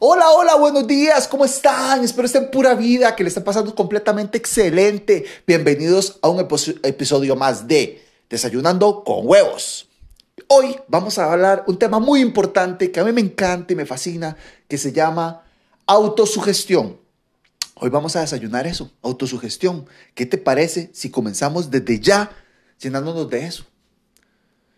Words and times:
Hola, 0.00 0.28
hola, 0.32 0.56
buenos 0.56 0.88
días, 0.88 1.28
¿cómo 1.28 1.44
están? 1.44 2.02
Espero 2.02 2.26
estén 2.26 2.50
pura 2.50 2.74
vida, 2.74 3.14
que 3.14 3.22
le 3.22 3.28
estén 3.28 3.44
pasando 3.44 3.72
completamente 3.76 4.36
excelente. 4.36 5.24
Bienvenidos 5.46 6.18
a 6.20 6.30
un 6.30 6.40
episodio 6.82 7.36
más 7.36 7.68
de 7.68 8.04
Desayunando 8.28 9.04
con 9.04 9.24
huevos. 9.24 9.88
Hoy 10.48 10.76
vamos 10.88 11.18
a 11.18 11.32
hablar 11.32 11.62
un 11.68 11.78
tema 11.78 12.00
muy 12.00 12.20
importante 12.20 12.90
que 12.90 12.98
a 12.98 13.04
mí 13.04 13.12
me 13.12 13.20
encanta 13.20 13.72
y 13.72 13.76
me 13.76 13.86
fascina, 13.86 14.36
que 14.66 14.78
se 14.78 14.90
llama 14.90 15.44
autosugestión. 15.86 16.98
Hoy 17.76 17.88
vamos 17.88 18.16
a 18.16 18.20
desayunar 18.22 18.66
eso, 18.66 18.90
autosugestión. 19.00 19.86
¿Qué 20.14 20.26
te 20.26 20.38
parece 20.38 20.90
si 20.92 21.08
comenzamos 21.08 21.70
desde 21.70 22.00
ya 22.00 22.32
llenándonos 22.80 23.30
de 23.30 23.46
eso? 23.46 23.64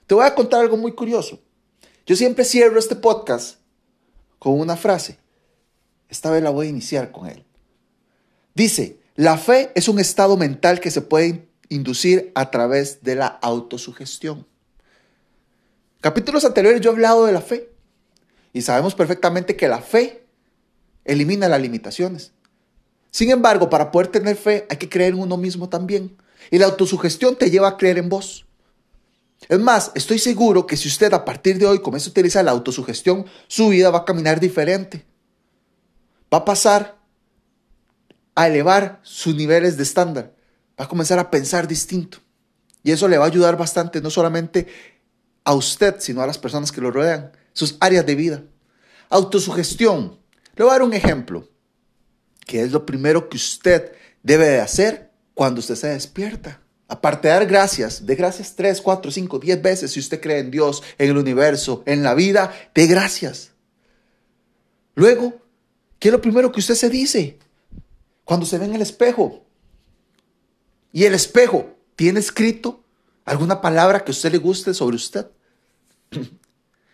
Te 0.06 0.14
voy 0.14 0.26
a 0.26 0.34
contar 0.34 0.60
algo 0.60 0.76
muy 0.76 0.92
curioso. 0.92 1.40
Yo 2.04 2.16
siempre 2.16 2.44
cierro 2.44 2.78
este 2.78 2.96
podcast 2.96 3.60
con 4.38 4.58
una 4.58 4.76
frase. 4.76 5.18
Esta 6.08 6.30
vez 6.30 6.42
la 6.42 6.50
voy 6.50 6.66
a 6.66 6.70
iniciar 6.70 7.10
con 7.12 7.26
él. 7.26 7.44
Dice, 8.54 8.98
la 9.16 9.36
fe 9.38 9.72
es 9.74 9.88
un 9.88 9.98
estado 9.98 10.36
mental 10.36 10.80
que 10.80 10.90
se 10.90 11.02
puede 11.02 11.48
inducir 11.68 12.32
a 12.34 12.50
través 12.50 13.02
de 13.02 13.16
la 13.16 13.26
autosugestión. 13.26 14.46
Capítulos 16.00 16.44
anteriores 16.44 16.80
yo 16.80 16.90
he 16.90 16.94
hablado 16.94 17.26
de 17.26 17.32
la 17.32 17.40
fe 17.40 17.70
y 18.52 18.62
sabemos 18.62 18.94
perfectamente 18.94 19.56
que 19.56 19.68
la 19.68 19.80
fe 19.80 20.24
elimina 21.04 21.48
las 21.48 21.60
limitaciones. 21.60 22.32
Sin 23.10 23.30
embargo, 23.30 23.70
para 23.70 23.90
poder 23.90 24.08
tener 24.08 24.36
fe 24.36 24.66
hay 24.70 24.76
que 24.76 24.88
creer 24.88 25.14
en 25.14 25.20
uno 25.20 25.36
mismo 25.36 25.68
también. 25.68 26.16
Y 26.50 26.58
la 26.58 26.66
autosugestión 26.66 27.36
te 27.36 27.50
lleva 27.50 27.68
a 27.68 27.76
creer 27.76 27.98
en 27.98 28.08
vos. 28.08 28.45
Es 29.48 29.58
más, 29.60 29.92
estoy 29.94 30.18
seguro 30.18 30.66
que 30.66 30.76
si 30.76 30.88
usted 30.88 31.12
a 31.12 31.24
partir 31.24 31.58
de 31.58 31.66
hoy 31.66 31.80
comienza 31.80 32.08
a 32.08 32.10
utilizar 32.10 32.44
la 32.44 32.50
autosugestión, 32.50 33.26
su 33.46 33.68
vida 33.68 33.90
va 33.90 33.98
a 33.98 34.04
caminar 34.04 34.40
diferente. 34.40 35.04
Va 36.32 36.38
a 36.38 36.44
pasar 36.44 36.98
a 38.34 38.48
elevar 38.48 39.00
sus 39.02 39.34
niveles 39.34 39.76
de 39.76 39.84
estándar. 39.84 40.34
Va 40.78 40.84
a 40.84 40.88
comenzar 40.88 41.18
a 41.18 41.30
pensar 41.30 41.68
distinto. 41.68 42.18
Y 42.82 42.90
eso 42.90 43.08
le 43.08 43.18
va 43.18 43.24
a 43.24 43.28
ayudar 43.28 43.56
bastante, 43.56 44.00
no 44.00 44.10
solamente 44.10 44.66
a 45.44 45.54
usted, 45.54 45.96
sino 46.00 46.22
a 46.22 46.26
las 46.26 46.38
personas 46.38 46.72
que 46.72 46.80
lo 46.80 46.90
rodean, 46.90 47.32
sus 47.52 47.76
áreas 47.80 48.04
de 48.04 48.14
vida. 48.14 48.42
Autosugestión. 49.08 50.18
Le 50.56 50.64
voy 50.64 50.70
a 50.70 50.74
dar 50.74 50.82
un 50.82 50.92
ejemplo, 50.92 51.48
que 52.44 52.62
es 52.62 52.72
lo 52.72 52.84
primero 52.84 53.28
que 53.28 53.36
usted 53.36 53.92
debe 54.22 54.48
de 54.48 54.60
hacer 54.60 55.12
cuando 55.34 55.60
usted 55.60 55.76
se 55.76 55.88
despierta. 55.88 56.60
Aparte 56.88 57.26
de 57.26 57.34
dar 57.34 57.46
gracias, 57.46 58.06
de 58.06 58.14
gracias 58.14 58.54
3, 58.54 58.80
4, 58.80 59.10
5, 59.10 59.38
10 59.40 59.62
veces 59.62 59.90
si 59.90 60.00
usted 60.00 60.20
cree 60.20 60.38
en 60.38 60.50
Dios, 60.50 60.82
en 60.98 61.10
el 61.10 61.16
universo, 61.16 61.82
en 61.84 62.02
la 62.02 62.14
vida, 62.14 62.54
de 62.74 62.86
gracias. 62.86 63.50
Luego, 64.94 65.34
¿qué 65.98 66.08
es 66.08 66.12
lo 66.12 66.20
primero 66.20 66.52
que 66.52 66.60
usted 66.60 66.76
se 66.76 66.88
dice? 66.88 67.38
Cuando 68.24 68.46
se 68.46 68.58
ve 68.58 68.66
en 68.66 68.74
el 68.74 68.82
espejo. 68.82 69.44
Y 70.92 71.04
el 71.04 71.14
espejo 71.14 71.76
tiene 71.96 72.20
escrito 72.20 72.84
alguna 73.24 73.60
palabra 73.60 74.04
que 74.04 74.10
a 74.10 74.14
usted 74.14 74.30
le 74.30 74.38
guste 74.38 74.72
sobre 74.72 74.96
usted. 74.96 75.26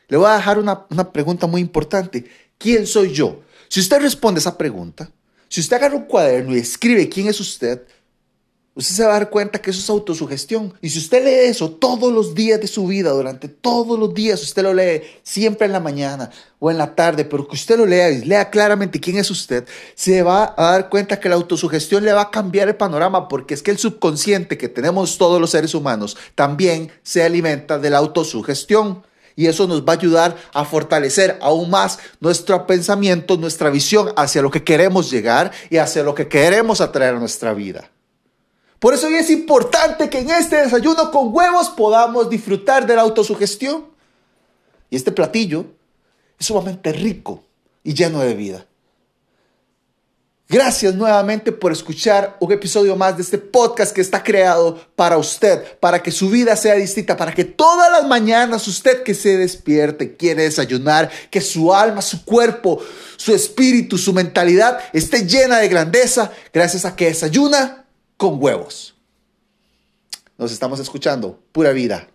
Le 0.09 0.19
voy 0.19 0.27
a 0.27 0.37
dejar 0.37 0.59
una, 0.59 0.85
una 0.91 1.11
pregunta 1.11 1.47
muy 1.47 1.61
importante. 1.63 2.27
¿Quién 2.59 2.87
soy 2.87 3.13
yo? 3.13 3.41
Si 3.69 3.81
usted 3.81 4.03
responde 4.03 4.41
esa 4.41 4.59
pregunta, 4.59 5.11
si 5.49 5.61
usted 5.61 5.77
agarra 5.77 5.97
un 5.97 6.05
cuaderno 6.05 6.55
y 6.55 6.59
escribe 6.59 7.09
quién 7.09 7.29
es 7.29 7.41
usted, 7.41 7.87
Usted 8.75 8.95
se 8.95 9.03
va 9.03 9.11
a 9.11 9.19
dar 9.19 9.29
cuenta 9.29 9.61
que 9.61 9.71
eso 9.71 9.81
es 9.81 9.91
autosugestión. 9.91 10.73
Y 10.81 10.89
si 10.89 10.99
usted 10.99 11.23
lee 11.23 11.51
eso 11.51 11.73
todos 11.73 12.11
los 12.11 12.35
días 12.35 12.59
de 12.59 12.67
su 12.67 12.87
vida, 12.87 13.11
durante 13.11 13.49
todos 13.49 13.99
los 13.99 14.15
días, 14.15 14.43
usted 14.43 14.63
lo 14.63 14.73
lee 14.73 15.03
siempre 15.23 15.67
en 15.67 15.73
la 15.73 15.81
mañana 15.81 16.31
o 16.59 16.71
en 16.71 16.79
la 16.79 16.95
tarde, 16.95 17.27
pero 17.27 17.47
que 17.47 17.55
usted 17.55 17.77
lo 17.77 17.85
lea 17.85 18.09
y 18.11 18.25
lea 18.25 18.49
claramente 18.49 18.99
quién 18.99 19.19
es 19.19 19.31
usted, 19.31 19.67
se 19.95 20.23
va 20.23 20.55
a 20.57 20.73
dar 20.73 20.89
cuenta 20.89 21.21
que 21.21 21.29
la 21.29 21.35
autosugestión 21.35 22.03
le 22.03 22.15
va 22.15 22.23
a 22.23 22.31
cambiar 22.31 22.69
el 22.69 22.77
panorama, 22.77 23.29
porque 23.29 23.53
es 23.53 23.63
que 23.63 23.73
el 23.73 23.77
subconsciente 23.77 24.57
que 24.57 24.71
tenemos 24.71 25.19
todos 25.19 25.39
los 25.39 25.51
seres 25.51 25.75
humanos 25.75 26.17
también 26.35 26.91
se 27.03 27.23
alimenta 27.23 27.79
de 27.79 27.91
la 27.91 27.99
autosugestión. 27.99 29.03
Y 29.37 29.47
eso 29.47 29.67
nos 29.67 29.83
va 29.83 29.95
a 29.95 29.97
ayudar 29.97 30.37
a 30.55 30.65
fortalecer 30.65 31.39
aún 31.43 31.69
más 31.69 31.99
nuestro 32.21 32.67
pensamiento, 32.67 33.37
nuestra 33.37 33.69
visión 33.69 34.13
hacia 34.17 34.41
lo 34.41 34.51
que 34.51 34.65
queremos 34.65 35.11
llegar 35.11 35.53
y 35.69 35.77
hacia 35.77 36.03
lo 36.03 36.15
que 36.15 36.29
queremos 36.29 36.81
atraer 36.81 37.17
a 37.17 37.19
nuestra 37.19 37.53
vida. 37.55 37.91
Por 38.83 38.95
eso 38.95 39.07
es 39.07 39.31
importante 39.31 40.11
que 40.11 40.19
en 40.19 40.31
este 40.31 40.57
desayuno 40.57 41.13
con 41.13 41.33
huevos 41.33 41.71
podamos 41.71 42.29
disfrutar 42.29 42.85
de 42.85 42.97
la 42.97 43.03
autosugestión. 43.03 43.87
Y 44.91 44.97
este 44.97 45.13
platillo 45.13 45.67
es 46.37 46.47
sumamente 46.47 46.93
rico 46.93 47.45
y 47.85 47.95
lleno 47.95 48.19
de 48.19 48.35
vida. 48.35 48.67
Gracias 50.49 50.97
nuevamente 50.97 51.53
por 51.53 51.71
escuchar 51.71 52.37
un 52.41 52.51
episodio 52.51 52.97
más 52.97 53.17
de 53.17 53.23
este 53.23 53.39
podcast 53.39 53.95
que 53.95 54.01
está 54.01 54.25
creado 54.25 54.85
para 54.97 55.17
usted, 55.17 55.79
para 55.79 56.03
que 56.03 56.11
su 56.11 56.29
vida 56.29 56.57
sea 56.57 56.75
distinta, 56.75 57.17
para 57.17 57.33
que 57.33 57.45
todas 57.45 57.89
las 57.89 58.05
mañanas 58.09 58.67
usted 58.67 59.05
que 59.05 59.15
se 59.15 59.37
despierte, 59.39 60.17
quiere 60.17 60.43
desayunar, 60.43 61.09
que 61.31 61.41
su 61.41 61.73
alma, 61.73 62.03
su 62.03 62.25
cuerpo, 62.25 62.81
su 63.17 63.33
espíritu, 63.33 63.97
su 63.97 64.13
mentalidad 64.13 64.81
esté 64.93 65.25
llena 65.25 65.59
de 65.59 65.69
grandeza, 65.69 66.33
gracias 66.53 66.85
a 66.85 66.97
que 66.97 67.07
desayuna 67.07 67.82
con 68.23 68.41
huevos. 68.41 68.95
Nos 70.39 70.53
estamos 70.53 70.79
escuchando. 70.79 71.41
Pura 71.51 71.73
vida. 71.73 72.12